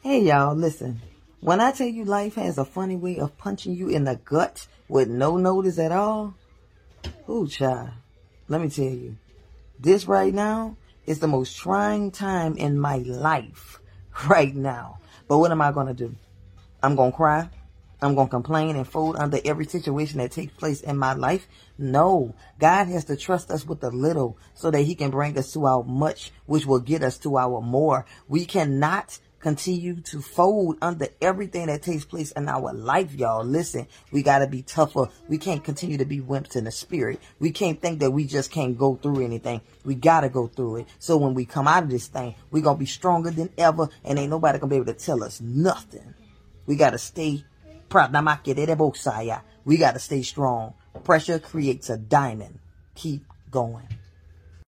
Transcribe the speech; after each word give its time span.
Hey 0.00 0.22
y'all, 0.22 0.54
listen. 0.54 1.00
When 1.40 1.60
I 1.60 1.72
tell 1.72 1.88
you 1.88 2.04
life 2.04 2.36
has 2.36 2.56
a 2.56 2.64
funny 2.64 2.94
way 2.94 3.18
of 3.18 3.36
punching 3.36 3.74
you 3.74 3.88
in 3.88 4.04
the 4.04 4.14
gut 4.14 4.68
with 4.86 5.08
no 5.08 5.36
notice 5.36 5.76
at 5.80 5.90
all, 5.90 6.34
ooh 7.28 7.48
child, 7.48 7.90
let 8.46 8.60
me 8.60 8.68
tell 8.68 8.84
you, 8.84 9.16
this 9.76 10.06
right 10.06 10.32
now 10.32 10.76
is 11.04 11.18
the 11.18 11.26
most 11.26 11.56
trying 11.56 12.12
time 12.12 12.56
in 12.56 12.78
my 12.78 12.98
life 12.98 13.80
right 14.28 14.54
now. 14.54 15.00
But 15.26 15.38
what 15.38 15.50
am 15.50 15.60
I 15.60 15.72
gonna 15.72 15.94
do? 15.94 16.14
I'm 16.80 16.94
gonna 16.94 17.10
cry. 17.10 17.50
I'm 18.00 18.14
going 18.14 18.28
to 18.28 18.30
complain 18.30 18.76
and 18.76 18.86
fold 18.86 19.16
under 19.16 19.40
every 19.44 19.64
situation 19.64 20.18
that 20.18 20.30
takes 20.30 20.52
place 20.52 20.82
in 20.82 20.96
my 20.96 21.14
life. 21.14 21.48
No, 21.76 22.36
God 22.60 22.84
has 22.86 23.06
to 23.06 23.16
trust 23.16 23.50
us 23.50 23.66
with 23.66 23.80
the 23.80 23.90
little 23.90 24.38
so 24.54 24.70
that 24.70 24.82
he 24.82 24.94
can 24.94 25.10
bring 25.10 25.36
us 25.36 25.52
to 25.54 25.66
our 25.66 25.82
much, 25.82 26.30
which 26.46 26.64
will 26.64 26.78
get 26.78 27.02
us 27.02 27.18
to 27.18 27.36
our 27.36 27.60
more. 27.60 28.06
We 28.28 28.44
cannot 28.44 29.18
continue 29.40 30.00
to 30.00 30.20
fold 30.20 30.76
under 30.82 31.08
everything 31.20 31.66
that 31.66 31.82
takes 31.82 32.04
place 32.04 32.32
in 32.32 32.48
our 32.48 32.72
life, 32.72 33.14
y'all. 33.14 33.44
Listen, 33.44 33.86
we 34.10 34.22
got 34.22 34.40
to 34.40 34.46
be 34.46 34.62
tougher. 34.62 35.08
We 35.28 35.38
can't 35.38 35.62
continue 35.62 35.98
to 35.98 36.04
be 36.04 36.20
wimps 36.20 36.56
in 36.56 36.64
the 36.64 36.70
spirit. 36.70 37.20
We 37.38 37.50
can't 37.50 37.80
think 37.80 38.00
that 38.00 38.10
we 38.10 38.24
just 38.24 38.50
can't 38.50 38.76
go 38.76 38.96
through 38.96 39.24
anything. 39.24 39.60
We 39.84 39.94
got 39.94 40.22
to 40.22 40.28
go 40.28 40.46
through 40.46 40.76
it. 40.76 40.86
So 40.98 41.16
when 41.16 41.34
we 41.34 41.44
come 41.44 41.68
out 41.68 41.84
of 41.84 41.90
this 41.90 42.08
thing, 42.08 42.34
we're 42.50 42.62
going 42.62 42.76
to 42.76 42.80
be 42.80 42.86
stronger 42.86 43.30
than 43.30 43.50
ever 43.56 43.88
and 44.04 44.18
ain't 44.18 44.30
nobody 44.30 44.58
going 44.58 44.70
to 44.70 44.74
be 44.74 44.80
able 44.82 44.92
to 44.92 45.04
tell 45.04 45.22
us 45.22 45.40
nothing. 45.40 46.14
We 46.66 46.76
got 46.76 46.90
to 46.90 46.98
stay 46.98 47.44
proud. 47.88 48.12
we 49.64 49.76
got 49.76 49.92
to 49.92 49.98
stay 49.98 50.22
strong. 50.22 50.74
Pressure 51.04 51.38
creates 51.38 51.90
a 51.90 51.96
diamond. 51.96 52.58
Keep 52.94 53.24
going. 53.50 53.86